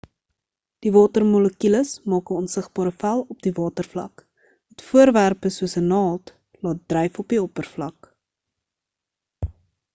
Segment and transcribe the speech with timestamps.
[0.83, 6.83] die watermolekules maak 'n onsigbare vel op die watervlak wat voorwerpe soos 'n naald laat
[6.95, 8.13] dryf op die oppervlak